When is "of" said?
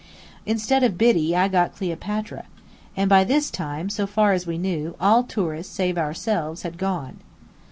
0.83-0.97